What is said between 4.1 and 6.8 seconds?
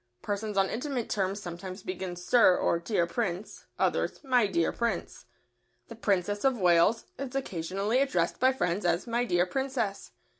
"My dear Prince." The Princess of